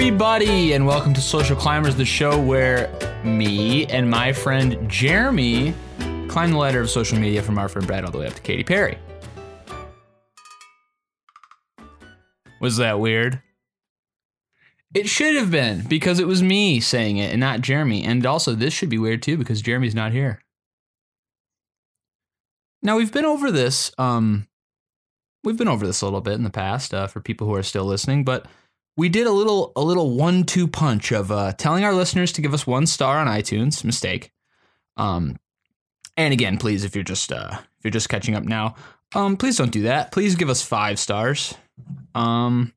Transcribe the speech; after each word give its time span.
everybody, 0.00 0.74
and 0.74 0.86
welcome 0.86 1.12
to 1.12 1.20
Social 1.20 1.56
Climbers, 1.56 1.96
the 1.96 2.04
show 2.04 2.40
where 2.40 2.88
me 3.24 3.84
and 3.86 4.08
my 4.08 4.32
friend 4.32 4.88
Jeremy 4.88 5.74
climb 6.28 6.52
the 6.52 6.56
ladder 6.56 6.80
of 6.80 6.88
social 6.88 7.18
media 7.18 7.42
from 7.42 7.58
our 7.58 7.68
friend 7.68 7.84
Brad 7.84 8.04
all 8.04 8.12
the 8.12 8.18
way 8.18 8.28
up 8.28 8.34
to 8.34 8.40
Katy 8.40 8.62
Perry. 8.62 8.96
Was 12.60 12.76
that 12.76 13.00
weird? 13.00 13.42
It 14.94 15.08
should 15.08 15.34
have 15.34 15.50
been 15.50 15.82
because 15.88 16.20
it 16.20 16.28
was 16.28 16.44
me 16.44 16.78
saying 16.78 17.16
it 17.16 17.32
and 17.32 17.40
not 17.40 17.60
Jeremy. 17.60 18.04
And 18.04 18.24
also, 18.24 18.54
this 18.54 18.72
should 18.72 18.90
be 18.90 18.98
weird 18.98 19.20
too 19.20 19.36
because 19.36 19.60
Jeremy's 19.62 19.96
not 19.96 20.12
here. 20.12 20.40
Now 22.82 22.96
we've 22.96 23.12
been 23.12 23.24
over 23.24 23.50
this. 23.50 23.90
Um, 23.98 24.46
we've 25.42 25.58
been 25.58 25.66
over 25.66 25.84
this 25.84 26.02
a 26.02 26.06
little 26.06 26.20
bit 26.20 26.34
in 26.34 26.44
the 26.44 26.50
past 26.50 26.94
uh, 26.94 27.08
for 27.08 27.18
people 27.18 27.48
who 27.48 27.54
are 27.54 27.64
still 27.64 27.84
listening, 27.84 28.22
but 28.22 28.46
we 28.98 29.08
did 29.08 29.28
a 29.28 29.32
little 29.32 29.72
a 29.76 29.80
little 29.80 30.10
one 30.10 30.42
two 30.42 30.66
punch 30.66 31.12
of 31.12 31.30
uh, 31.30 31.52
telling 31.52 31.84
our 31.84 31.94
listeners 31.94 32.32
to 32.32 32.42
give 32.42 32.52
us 32.52 32.66
one 32.66 32.84
star 32.84 33.18
on 33.18 33.28
iTunes. 33.28 33.84
Mistake. 33.84 34.32
Um, 34.96 35.38
and 36.16 36.32
again, 36.32 36.58
please, 36.58 36.84
if 36.84 36.96
you're 36.96 37.04
just 37.04 37.32
uh, 37.32 37.50
if 37.52 37.84
you're 37.84 37.92
just 37.92 38.08
catching 38.08 38.34
up 38.34 38.42
now, 38.42 38.74
um, 39.14 39.36
please 39.36 39.56
don't 39.56 39.70
do 39.70 39.82
that. 39.82 40.10
Please 40.10 40.34
give 40.34 40.50
us 40.50 40.62
five 40.62 40.98
stars. 40.98 41.54
Um, 42.16 42.74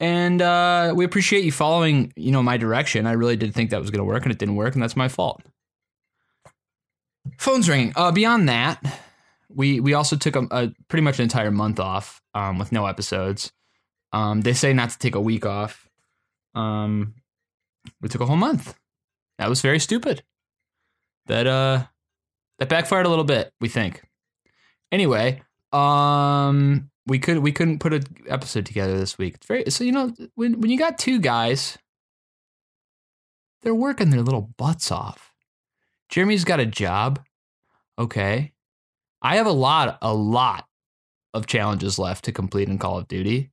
and 0.00 0.40
uh, 0.40 0.94
we 0.96 1.04
appreciate 1.04 1.44
you 1.44 1.52
following, 1.52 2.10
you 2.16 2.32
know, 2.32 2.42
my 2.42 2.56
direction. 2.56 3.06
I 3.06 3.12
really 3.12 3.36
did 3.36 3.52
think 3.52 3.68
that 3.70 3.80
was 3.80 3.90
going 3.90 3.98
to 3.98 4.04
work, 4.04 4.22
and 4.22 4.32
it 4.32 4.38
didn't 4.38 4.56
work, 4.56 4.74
and 4.74 4.82
that's 4.82 4.96
my 4.96 5.08
fault. 5.08 5.42
Phone's 7.38 7.68
ringing. 7.68 7.92
Uh, 7.96 8.12
beyond 8.12 8.48
that, 8.48 8.82
we 9.50 9.78
we 9.80 9.92
also 9.92 10.16
took 10.16 10.36
a, 10.36 10.46
a 10.50 10.72
pretty 10.88 11.02
much 11.02 11.18
an 11.18 11.24
entire 11.24 11.50
month 11.50 11.78
off 11.80 12.22
um, 12.32 12.58
with 12.58 12.72
no 12.72 12.86
episodes. 12.86 13.52
Um, 14.12 14.40
they 14.40 14.52
say 14.52 14.72
not 14.72 14.90
to 14.90 14.98
take 14.98 15.14
a 15.14 15.20
week 15.20 15.44
off. 15.44 15.88
Um, 16.54 17.14
we 18.00 18.08
took 18.08 18.20
a 18.20 18.26
whole 18.26 18.36
month. 18.36 18.74
That 19.38 19.48
was 19.48 19.60
very 19.60 19.78
stupid. 19.78 20.22
That 21.26 21.46
uh, 21.46 21.84
that 22.58 22.68
backfired 22.68 23.06
a 23.06 23.10
little 23.10 23.24
bit. 23.24 23.52
We 23.60 23.68
think. 23.68 24.02
Anyway, 24.90 25.42
um, 25.72 26.90
we 27.06 27.18
could 27.18 27.38
we 27.38 27.52
couldn't 27.52 27.78
put 27.80 27.92
an 27.92 28.04
episode 28.28 28.66
together 28.66 28.98
this 28.98 29.18
week. 29.18 29.34
It's 29.34 29.46
very 29.46 29.70
so 29.70 29.84
you 29.84 29.92
know 29.92 30.14
when 30.34 30.60
when 30.60 30.70
you 30.70 30.78
got 30.78 30.98
two 30.98 31.20
guys, 31.20 31.78
they're 33.62 33.74
working 33.74 34.10
their 34.10 34.22
little 34.22 34.50
butts 34.56 34.90
off. 34.90 35.32
Jeremy's 36.08 36.44
got 36.44 36.60
a 36.60 36.66
job. 36.66 37.20
Okay. 37.98 38.52
I 39.20 39.36
have 39.36 39.46
a 39.46 39.52
lot, 39.52 39.98
a 40.00 40.14
lot 40.14 40.64
of 41.34 41.46
challenges 41.46 41.98
left 41.98 42.24
to 42.24 42.32
complete 42.32 42.68
in 42.68 42.78
Call 42.78 42.98
of 42.98 43.08
Duty, 43.08 43.50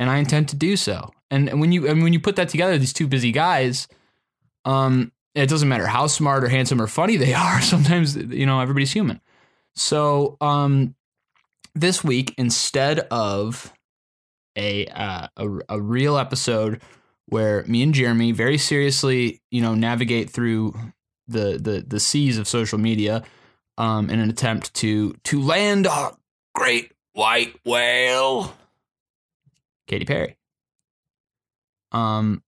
and 0.00 0.08
I 0.08 0.16
intend 0.16 0.48
to 0.48 0.56
do 0.56 0.76
so. 0.76 1.12
And, 1.30 1.60
when 1.60 1.70
you 1.70 1.86
and 1.86 2.02
when 2.02 2.12
you 2.12 2.18
put 2.18 2.36
that 2.36 2.48
together, 2.48 2.76
these 2.76 2.94
two 2.94 3.06
busy 3.06 3.30
guys, 3.30 3.86
um, 4.64 5.12
it 5.34 5.48
doesn't 5.48 5.68
matter 5.68 5.86
how 5.86 6.08
smart 6.08 6.42
or 6.42 6.48
handsome 6.48 6.82
or 6.82 6.88
funny 6.88 7.16
they 7.16 7.34
are. 7.46 7.60
Sometimes 7.60 8.16
you 8.16 8.46
know 8.46 8.58
everybody's 8.58 8.90
human. 8.90 9.20
So 9.76 10.36
um, 10.40 10.96
this 11.74 12.02
week, 12.02 12.34
instead 12.36 13.00
of 13.10 13.72
a, 14.56 14.86
uh, 14.86 15.28
a 15.36 15.48
a 15.68 15.80
real 15.80 16.16
episode 16.16 16.82
where 17.26 17.62
me 17.68 17.82
and 17.82 17.94
Jeremy 17.94 18.32
very 18.32 18.58
seriously, 18.58 19.40
you 19.52 19.60
know, 19.60 19.74
navigate 19.74 20.30
through 20.30 20.74
the 21.28 21.58
the 21.62 21.84
the 21.86 22.00
seas 22.00 22.38
of 22.38 22.48
social 22.48 22.78
media 22.78 23.22
um, 23.78 24.10
in 24.10 24.18
an 24.18 24.30
attempt 24.30 24.74
to 24.74 25.14
to 25.24 25.40
land 25.40 25.86
a 25.86 26.16
great 26.54 26.90
white 27.12 27.54
whale. 27.64 28.56
Katy 29.90 30.04
Perry. 30.04 30.36
Um, 31.90 32.44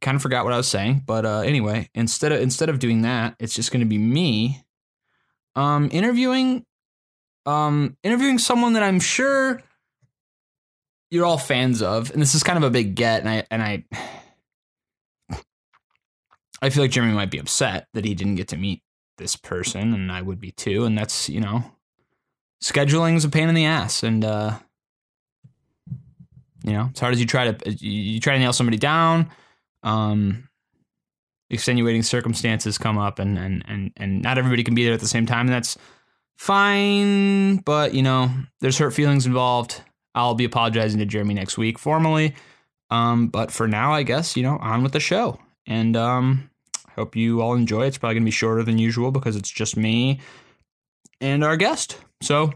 kind 0.00 0.16
of 0.16 0.22
forgot 0.22 0.44
what 0.44 0.54
I 0.54 0.56
was 0.56 0.66
saying, 0.66 1.02
but 1.06 1.26
uh, 1.26 1.40
anyway, 1.40 1.90
instead 1.94 2.32
of 2.32 2.40
instead 2.40 2.70
of 2.70 2.78
doing 2.78 3.02
that, 3.02 3.36
it's 3.38 3.54
just 3.54 3.70
going 3.70 3.80
to 3.80 3.86
be 3.86 3.98
me, 3.98 4.64
um, 5.54 5.90
interviewing, 5.92 6.64
um, 7.44 7.98
interviewing 8.02 8.38
someone 8.38 8.72
that 8.72 8.82
I'm 8.82 8.98
sure 8.98 9.62
you're 11.10 11.26
all 11.26 11.36
fans 11.36 11.82
of, 11.82 12.10
and 12.10 12.22
this 12.22 12.34
is 12.34 12.42
kind 12.42 12.56
of 12.56 12.64
a 12.64 12.70
big 12.70 12.94
get, 12.94 13.20
and 13.20 13.28
I 13.28 13.44
and 13.50 13.62
I. 13.62 13.84
I 16.62 16.70
feel 16.70 16.82
like 16.82 16.90
Jeremy 16.90 17.12
might 17.12 17.30
be 17.30 17.38
upset 17.38 17.86
that 17.92 18.06
he 18.06 18.14
didn't 18.14 18.36
get 18.36 18.48
to 18.48 18.56
meet 18.56 18.82
this 19.18 19.36
person, 19.36 19.92
and 19.92 20.10
I 20.10 20.22
would 20.22 20.40
be 20.40 20.52
too. 20.52 20.86
And 20.86 20.96
that's 20.96 21.28
you 21.28 21.38
know, 21.38 21.62
scheduling 22.64 23.16
is 23.16 23.26
a 23.26 23.28
pain 23.28 23.50
in 23.50 23.54
the 23.54 23.66
ass, 23.66 24.02
and 24.02 24.24
uh, 24.24 24.58
you 26.66 26.72
know, 26.72 26.90
as 26.92 27.00
hard 27.00 27.14
as 27.14 27.20
you 27.20 27.26
try 27.26 27.50
to 27.50 27.72
you 27.72 28.20
try 28.20 28.34
to 28.34 28.38
nail 28.38 28.52
somebody 28.52 28.76
down, 28.76 29.30
um, 29.82 30.48
extenuating 31.48 32.02
circumstances 32.02 32.76
come 32.76 32.98
up, 32.98 33.18
and 33.18 33.38
and 33.38 33.64
and 33.66 33.92
and 33.96 34.22
not 34.22 34.36
everybody 34.36 34.62
can 34.64 34.74
be 34.74 34.84
there 34.84 34.94
at 34.94 35.00
the 35.00 35.08
same 35.08 35.24
time, 35.24 35.46
and 35.46 35.54
that's 35.54 35.78
fine. 36.36 37.56
But 37.58 37.94
you 37.94 38.02
know, 38.02 38.30
there's 38.60 38.76
hurt 38.76 38.92
feelings 38.92 39.24
involved. 39.24 39.80
I'll 40.14 40.34
be 40.34 40.44
apologizing 40.44 40.98
to 40.98 41.06
Jeremy 41.06 41.34
next 41.34 41.56
week 41.56 41.78
formally. 41.78 42.34
Um, 42.90 43.28
but 43.28 43.50
for 43.50 43.66
now, 43.66 43.92
I 43.92 44.02
guess 44.02 44.36
you 44.36 44.42
know, 44.42 44.58
on 44.58 44.82
with 44.82 44.92
the 44.92 45.00
show, 45.00 45.38
and 45.66 45.96
um, 45.96 46.50
Hope 46.96 47.14
you 47.14 47.42
all 47.42 47.54
enjoy. 47.54 47.86
It's 47.86 47.98
probably 47.98 48.14
going 48.14 48.22
to 48.22 48.28
be 48.28 48.30
shorter 48.30 48.62
than 48.62 48.78
usual 48.78 49.10
because 49.10 49.36
it's 49.36 49.50
just 49.50 49.76
me 49.76 50.18
and 51.20 51.44
our 51.44 51.56
guest. 51.56 51.98
So, 52.22 52.54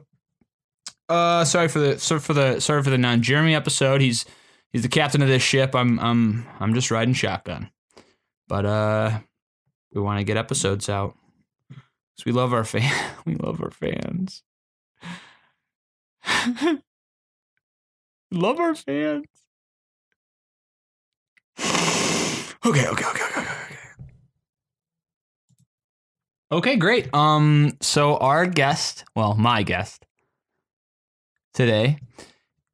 uh, 1.10 1.44
sorry 1.44 1.68
for 1.68 1.80
the 1.80 1.98
sorry 1.98 2.20
for 2.20 2.32
the 2.32 2.60
sorry 2.60 2.82
for 2.82 2.90
the 2.90 2.98
non 2.98 3.20
Jeremy 3.20 3.54
episode. 3.54 4.00
He's 4.00 4.24
he's 4.72 4.82
the 4.82 4.88
captain 4.88 5.20
of 5.22 5.28
this 5.28 5.42
ship. 5.42 5.74
I'm 5.74 5.98
I'm 5.98 6.46
I'm 6.60 6.72
just 6.72 6.90
riding 6.90 7.14
shotgun. 7.14 7.70
But 8.48 8.64
uh, 8.64 9.18
we 9.92 10.00
want 10.00 10.18
to 10.20 10.24
get 10.24 10.36
episodes 10.36 10.88
out. 10.88 11.16
So 12.16 12.24
we 12.26 12.32
love 12.32 12.52
our 12.52 12.64
fan. 12.64 12.92
we 13.24 13.34
love 13.34 13.60
our 13.60 13.70
fans. 13.70 14.42
love 18.30 18.60
our 18.60 18.74
fans. 18.74 19.26
Okay, 22.62 22.86
okay, 22.88 23.04
okay, 23.06 23.24
okay, 23.24 23.40
okay. 23.40 23.76
Okay, 26.52 26.76
great. 26.76 27.08
Um, 27.14 27.78
so 27.80 28.18
our 28.18 28.44
guest, 28.44 29.02
well, 29.16 29.34
my 29.34 29.62
guest 29.62 30.04
today 31.52 31.98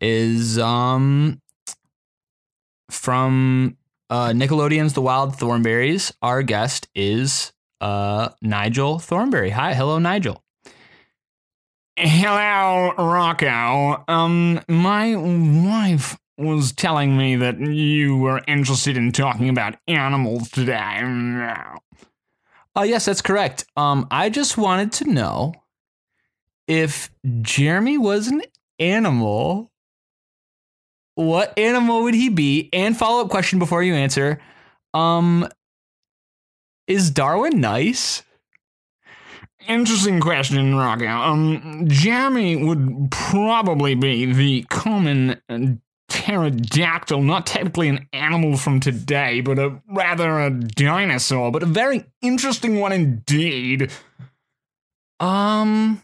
is 0.00 0.58
um 0.58 1.40
from 2.90 3.76
uh 4.10 4.28
Nickelodeon's 4.28 4.92
The 4.92 5.02
Wild 5.02 5.34
Thornberrys. 5.34 6.12
Our 6.22 6.42
guest 6.42 6.88
is 6.94 7.52
uh 7.80 8.30
Nigel 8.42 8.98
Thornberry. 8.98 9.50
Hi, 9.50 9.74
hello 9.74 9.98
Nigel. 9.98 10.42
Hello, 11.98 12.92
Rocco. 12.98 14.04
Um, 14.06 14.60
my 14.68 15.16
wife 15.16 16.18
was 16.36 16.72
telling 16.72 17.16
me 17.16 17.36
that 17.36 17.58
you 17.58 18.18
were 18.18 18.42
interested 18.46 18.98
in 18.98 19.12
talking 19.12 19.48
about 19.48 19.76
animals 19.88 20.50
today. 20.50 21.00
Uh, 22.76 22.82
yes, 22.82 23.06
that's 23.06 23.22
correct. 23.22 23.64
Um, 23.78 24.06
I 24.10 24.28
just 24.28 24.58
wanted 24.58 24.92
to 24.92 25.10
know 25.10 25.54
if 26.68 27.10
Jeremy 27.40 27.96
was 27.96 28.28
an 28.28 28.42
animal, 28.78 29.70
what 31.14 31.58
animal 31.58 32.02
would 32.02 32.14
he 32.14 32.28
be? 32.28 32.68
And 32.72 32.96
follow 32.96 33.22
up 33.22 33.30
question 33.30 33.58
before 33.58 33.82
you 33.82 33.94
answer. 33.94 34.40
Um, 34.94 35.48
is 36.86 37.10
Darwin 37.10 37.60
nice? 37.60 38.22
Interesting 39.66 40.20
question, 40.20 40.76
Rocco. 40.76 41.08
Um, 41.08 41.84
Jeremy 41.88 42.64
would 42.64 43.10
probably 43.10 43.94
be 43.94 44.32
the 44.32 44.62
common 44.70 45.40
pterodactyl, 46.08 47.22
not 47.22 47.46
technically 47.46 47.88
an 47.88 48.08
animal 48.12 48.56
from 48.56 48.80
today, 48.80 49.40
but 49.40 49.58
a 49.58 49.80
rather 49.88 50.38
a 50.40 50.50
dinosaur, 50.50 51.50
but 51.50 51.62
a 51.62 51.66
very 51.66 52.04
interesting 52.22 52.78
one 52.78 52.92
indeed. 52.92 53.90
Um 55.18 56.02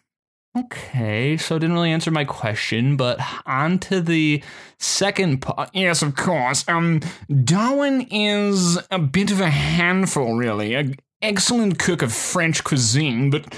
okay, 0.57 1.37
so 1.37 1.59
didn't 1.59 1.75
really 1.75 1.93
answer 1.93 2.11
my 2.11 2.25
question, 2.25 2.97
but 2.97 3.19
on 3.47 3.79
to 3.81 4.01
the 4.01 4.43
second 4.79 5.43
part. 5.43 5.71
Yes, 5.73 6.03
of 6.03 6.17
course. 6.17 6.65
Um 6.69 7.01
Darwin 7.45 8.03
is 8.11 8.79
a 8.91 8.99
bit 8.99 9.31
of 9.31 9.41
a 9.41 9.51
handful 9.51 10.35
really. 10.35 10.75
An 10.75 10.97
excellent 11.21 11.79
cook 11.79 12.03
of 12.03 12.13
French 12.13 12.65
cuisine, 12.65 13.31
but 13.31 13.55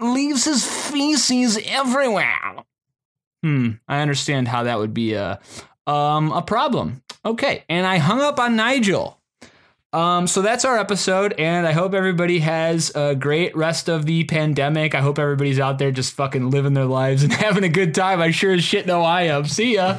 leaves 0.00 0.44
his 0.44 0.64
feces 0.64 1.58
everywhere. 1.66 2.64
Hmm, 3.42 3.70
I 3.86 4.00
understand 4.00 4.48
how 4.48 4.64
that 4.64 4.78
would 4.78 4.94
be 4.94 5.14
a 5.14 5.40
um, 5.86 6.32
a 6.32 6.42
problem. 6.42 7.02
Okay, 7.24 7.64
and 7.68 7.86
I 7.86 7.96
hung 7.98 8.20
up 8.20 8.38
on 8.38 8.56
Nigel. 8.56 9.17
Um, 9.92 10.26
so 10.26 10.42
that's 10.42 10.66
our 10.66 10.76
episode, 10.76 11.32
and 11.38 11.66
I 11.66 11.72
hope 11.72 11.94
everybody 11.94 12.40
has 12.40 12.92
a 12.94 13.14
great 13.14 13.56
rest 13.56 13.88
of 13.88 14.04
the 14.04 14.24
pandemic. 14.24 14.94
I 14.94 15.00
hope 15.00 15.18
everybody's 15.18 15.58
out 15.58 15.78
there 15.78 15.90
just 15.90 16.12
fucking 16.12 16.50
living 16.50 16.74
their 16.74 16.84
lives 16.84 17.22
and 17.22 17.32
having 17.44 17.64
a 17.64 17.70
good 17.70 17.94
time. 17.94 18.20
I 18.20 18.30
sure 18.30 18.52
as 18.52 18.62
shit 18.62 18.86
know 18.86 19.02
I 19.02 19.22
am. 19.22 19.46
See 19.46 19.74
ya. 19.74 19.96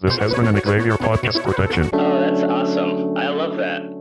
This 0.00 0.16
has 0.16 0.32
been 0.32 0.46
an 0.46 0.58
Xavier 0.58 0.96
podcast 0.96 1.42
production. 1.42 1.90
Oh, 1.92 2.20
that's 2.20 2.42
awesome. 2.42 3.16
I 3.16 3.28
love 3.28 3.58
that. 3.58 3.97